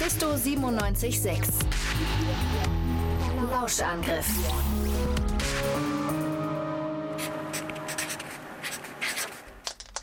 [0.00, 1.40] Mephisto 976.
[3.50, 4.28] Lauschangriff.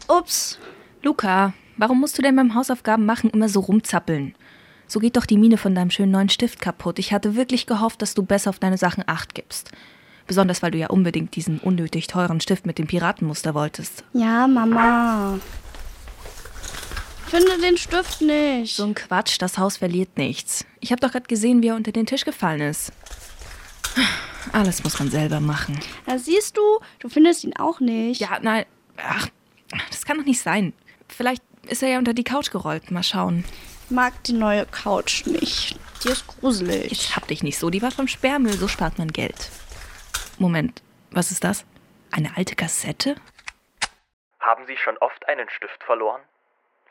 [0.09, 0.59] Ups.
[1.01, 4.35] Luca, warum musst du denn beim Hausaufgaben machen immer so rumzappeln?
[4.85, 6.99] So geht doch die Mine von deinem schönen neuen Stift kaputt.
[6.99, 9.71] Ich hatte wirklich gehofft, dass du besser auf deine Sachen acht gibst.
[10.27, 14.03] Besonders weil du ja unbedingt diesen unnötig teuren Stift mit dem Piratenmuster wolltest.
[14.11, 15.39] Ja, Mama.
[17.25, 18.75] Ich finde den Stift nicht.
[18.75, 20.65] So ein Quatsch, das Haus verliert nichts.
[20.79, 22.91] Ich habe doch gerade gesehen, wie er unter den Tisch gefallen ist.
[24.53, 25.79] Alles muss man selber machen.
[26.05, 28.21] Da siehst du, du findest ihn auch nicht.
[28.21, 28.65] Ja, nein.
[28.97, 29.27] Ach,
[29.89, 30.73] das kann doch nicht sein.
[31.09, 32.91] Vielleicht ist er ja unter die Couch gerollt.
[32.91, 33.43] Mal schauen.
[33.85, 35.77] Ich mag die neue Couch nicht.
[36.03, 36.91] Die ist gruselig.
[36.91, 37.69] Ich hab dich nicht so.
[37.69, 38.53] Die war vom Sperrmüll.
[38.53, 39.49] So spart man Geld.
[40.37, 41.65] Moment, was ist das?
[42.11, 43.15] Eine alte Kassette?
[44.39, 46.21] Haben Sie schon oft einen Stift verloren?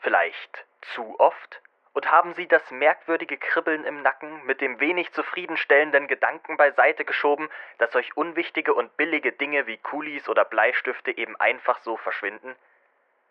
[0.05, 1.63] Vielleicht zu oft?
[1.93, 7.49] Und haben Sie das merkwürdige Kribbeln im Nacken mit dem wenig zufriedenstellenden Gedanken beiseite geschoben,
[7.79, 12.55] dass euch unwichtige und billige Dinge wie Kulis oder Bleistifte eben einfach so verschwinden?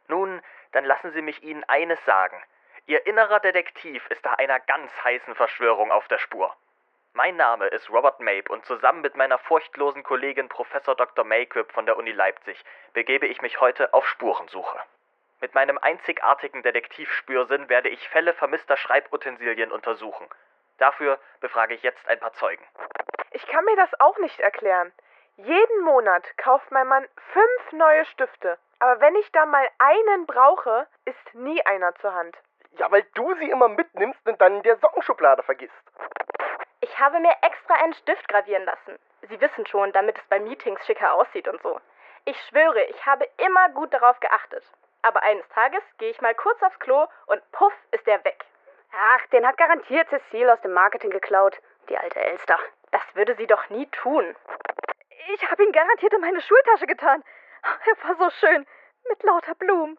[0.08, 2.42] Nun, dann lassen Sie mich Ihnen eines sagen.
[2.86, 6.56] Ihr innerer Detektiv ist da einer ganz heißen Verschwörung auf der Spur.
[7.12, 11.25] Mein Name ist Robert Mape und zusammen mit meiner furchtlosen Kollegin Professor Dr.
[11.25, 14.81] Mayquip von der Uni Leipzig begebe ich mich heute auf Spurensuche.
[15.41, 20.29] Mit meinem einzigartigen Detektivspürsinn werde ich Fälle vermisster Schreibutensilien untersuchen.
[20.79, 22.65] Dafür befrage ich jetzt ein paar Zeugen.
[23.31, 24.93] Ich kann mir das auch nicht erklären.
[25.37, 28.59] Jeden Monat kauft mein Mann fünf neue Stifte.
[28.79, 32.37] Aber wenn ich da mal einen brauche, ist nie einer zur Hand.
[32.79, 35.73] Ja, weil du sie immer mitnimmst und dann in der Sockenschublade vergisst.
[36.81, 38.99] Ich habe mir extra einen Stift gravieren lassen.
[39.23, 41.81] Sie wissen schon, damit es bei Meetings schicker aussieht und so.
[42.25, 44.65] Ich schwöre, ich habe immer gut darauf geachtet.
[45.05, 48.47] Aber eines Tages gehe ich mal kurz aufs Klo und puff ist der weg.
[48.91, 51.60] Ach, den hat garantiert Cecile aus dem Marketing geklaut.
[51.91, 52.58] Die alte Elster.
[52.91, 54.34] Das würde sie doch nie tun.
[55.34, 57.22] Ich habe ihn garantiert in meine Schultasche getan.
[57.62, 58.66] Er war so schön.
[59.09, 59.98] Mit lauter Blumen.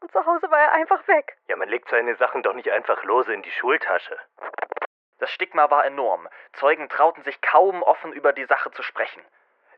[0.00, 1.36] Und zu Hause war er einfach weg.
[1.48, 4.18] Ja, man legt seine Sachen doch nicht einfach lose in die Schultasche.
[5.18, 6.26] Das Stigma war enorm.
[6.54, 9.22] Zeugen trauten sich kaum offen über die Sache zu sprechen.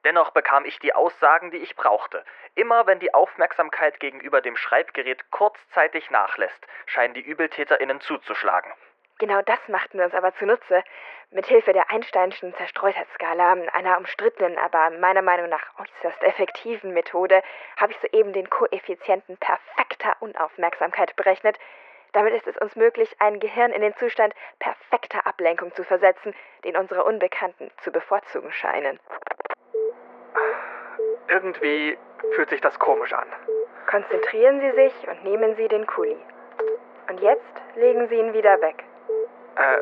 [0.05, 2.25] Dennoch bekam ich die Aussagen, die ich brauchte.
[2.55, 8.73] Immer wenn die Aufmerksamkeit gegenüber dem Schreibgerät kurzzeitig nachlässt, scheinen die ÜbeltäterInnen zuzuschlagen.
[9.19, 10.83] Genau das machten wir uns aber zunutze.
[11.31, 17.43] Mithilfe der Einsteinschen Zerstreutheitsskala, einer umstrittenen, aber meiner Meinung nach äußerst effektiven Methode,
[17.79, 21.59] habe ich soeben den Koeffizienten perfekter Unaufmerksamkeit berechnet,
[22.13, 26.35] damit ist es uns möglich, ein Gehirn in den Zustand perfekter Ablenkung zu versetzen,
[26.65, 28.99] den unsere Unbekannten zu bevorzugen scheinen.
[31.31, 31.97] Irgendwie
[32.35, 33.29] fühlt sich das komisch an.
[33.87, 36.19] Konzentrieren Sie sich und nehmen Sie den Kuli.
[37.09, 38.85] Und jetzt legen Sie ihn wieder weg.
[39.57, 39.79] Äh,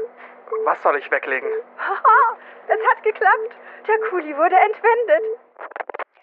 [0.65, 1.51] was soll ich weglegen?
[1.79, 2.37] Haha,
[2.69, 3.57] es hat geklappt.
[3.87, 5.41] Der Kuli wurde entwendet.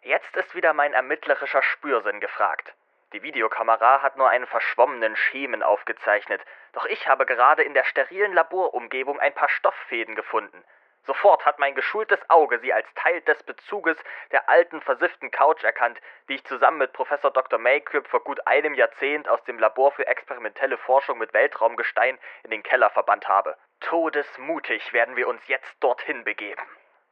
[0.04, 2.76] Jetzt ist wieder mein ermittlerischer Spürsinn gefragt.
[3.14, 6.42] Die Videokamera hat nur einen verschwommenen Schemen aufgezeichnet,
[6.74, 10.64] doch ich habe gerade in der sterilen Laborumgebung ein paar Stofffäden gefunden.
[11.06, 13.98] Sofort hat mein geschultes Auge sie als Teil des Bezuges
[14.32, 17.60] der alten versifften Couch erkannt, die ich zusammen mit Professor Dr.
[17.60, 22.64] Mayquip vor gut einem Jahrzehnt aus dem Labor für experimentelle Forschung mit Weltraumgestein in den
[22.64, 23.56] Keller verbannt habe.
[23.82, 26.64] Todesmutig werden wir uns jetzt dorthin begeben.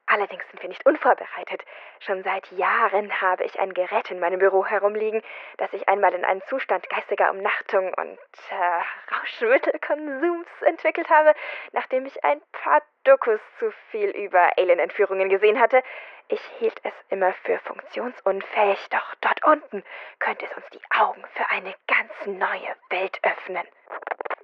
[0.06, 1.64] Allerdings sind wir nicht unvorbereitet.
[2.00, 5.22] Schon seit Jahren habe ich ein Gerät in meinem Büro herumliegen,
[5.58, 8.20] das ich einmal in einen Zustand geistiger Umnachtung und
[8.50, 11.34] äh, Rauschmittelkonsums entwickelt habe,
[11.72, 15.82] nachdem ich ein paar Dokus zu viel über Alien-Entführungen gesehen hatte.
[16.28, 19.84] Ich hielt es immer für funktionsunfähig, doch dort unten
[20.20, 23.68] könnte es uns die Augen für eine ganz neue Welt öffnen.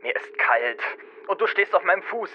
[0.01, 0.81] Mir ist kalt
[1.27, 2.31] und du stehst auf meinem Fuß.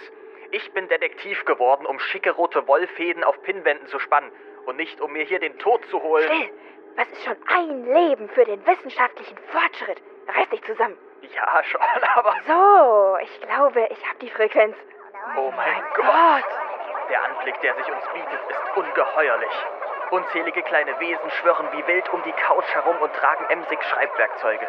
[0.54, 4.30] Ich bin Detektiv geworden, um schicke rote Wollfäden auf Pinnwänden zu spannen
[4.66, 6.30] und nicht um mir hier den Tod zu holen.
[6.32, 6.50] Still!
[6.94, 10.00] Was ist schon ein Leben für den wissenschaftlichen Fortschritt?
[10.28, 10.96] Reiß dich zusammen.
[11.22, 11.80] Ja, schon,
[12.14, 12.36] aber.
[12.46, 14.76] So, ich glaube, ich habe die Frequenz.
[15.36, 16.44] Oh mein Gott!
[17.10, 19.66] Der Anblick, der sich uns bietet, ist ungeheuerlich.
[20.12, 24.68] Unzählige kleine Wesen schwirren wie wild um die Couch herum und tragen emsig Schreibwerkzeuge.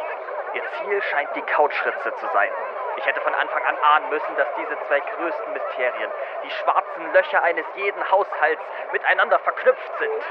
[0.56, 2.52] Ihr Ziel scheint die Couchritze zu sein.
[2.98, 6.12] Ich hätte von Anfang an ahnen müssen, dass diese zwei größten Mysterien,
[6.44, 8.62] die schwarzen Löcher eines jeden Haushalts,
[8.92, 10.24] miteinander verknüpft sind.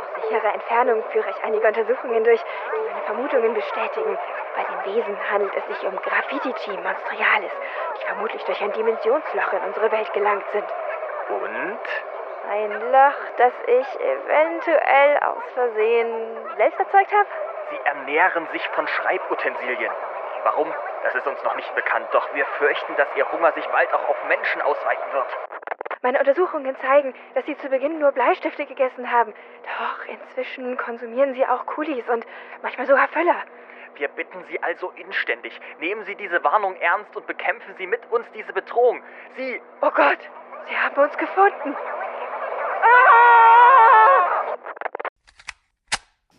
[0.00, 4.18] Aus sicherer Entfernung führe ich einige Untersuchungen durch, die meine Vermutungen bestätigen.
[4.56, 7.52] Bei den Wesen handelt es sich um Graffiti Monstrialis,
[8.00, 10.66] die vermutlich durch ein Dimensionsloch in unsere Welt gelangt sind.
[11.28, 11.78] Und?
[12.50, 17.28] Ein Loch, das ich eventuell aus Versehen selbst erzeugt habe?
[17.70, 19.92] Sie ernähren sich von Schreibutensilien.
[20.44, 20.72] Warum?
[21.02, 24.08] Das ist uns noch nicht bekannt, doch wir fürchten, dass Ihr Hunger sich bald auch
[24.08, 25.28] auf Menschen ausweiten wird.
[26.02, 29.34] Meine Untersuchungen zeigen, dass Sie zu Beginn nur Bleistifte gegessen haben.
[29.64, 32.26] Doch inzwischen konsumieren Sie auch Kulis und
[32.62, 33.36] manchmal sogar Völler.
[33.94, 38.26] Wir bitten Sie also inständig, nehmen Sie diese Warnung ernst und bekämpfen Sie mit uns
[38.32, 39.02] diese Bedrohung.
[39.36, 39.60] Sie.
[39.82, 40.18] Oh Gott,
[40.68, 41.76] Sie haben uns gefunden.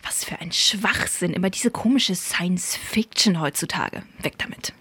[0.03, 4.03] Was für ein Schwachsinn, immer diese komische Science Fiction heutzutage.
[4.21, 4.73] Weg damit.